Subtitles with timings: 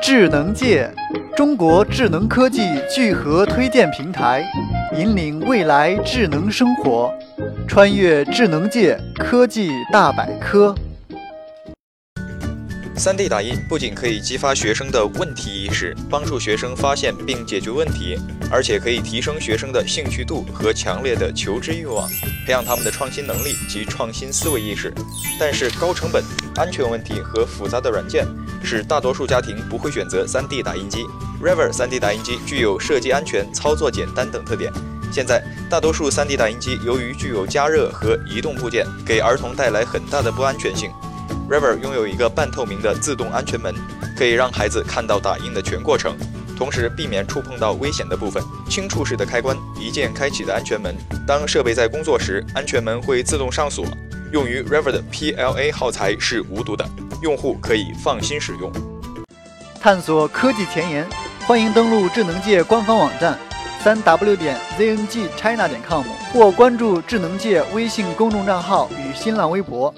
[0.00, 0.90] 智能界，
[1.36, 2.62] 中国智能科技
[2.92, 4.44] 聚合推荐平台，
[4.96, 7.12] 引领未来智能生活，
[7.66, 10.74] 穿越智能界科技大百科。
[12.96, 18.18] 3D 打印不仅可以激发学生的问题意识，帮助学生发现并解决问题，
[18.50, 22.08] 而且可以提升学生的兴趣度和强烈的求知欲望，
[22.44, 24.92] 培养他们的创新能力及创新思维意识。
[25.38, 26.24] 但是高成本、
[26.56, 28.26] 安全问题和复杂的软件
[28.62, 31.04] 使大多数家庭不会选择 3D 打印机。
[31.42, 34.72] Rever 3D 打印机具有设计安全、操作简单等特点。
[35.10, 40.90] 现在，大多数 3D 打印机由于具有加热和移动部件，给儿童带来很大的不安全性。
[41.48, 43.74] Rever 拥有一个半透明的自动安全门，
[44.16, 46.14] 可以让孩子看到打印的全过程，
[46.56, 48.42] 同时避免触碰到危险的部分。
[48.68, 50.94] 轻触式的开关，一键开启的安全门。
[51.26, 53.86] 当设备在工作时，安全门会自动上锁。
[54.30, 56.86] 用于 Rever 的 PLA 耗材是无毒的，
[57.20, 58.70] 用户可以放心使用。
[59.80, 61.06] 探索科技前沿，
[61.46, 63.38] 欢迎登录智能界官方网站，
[63.82, 69.94] 三 w 点 zngchina 点 com，或关注智能界微信公众账号与新浪微博。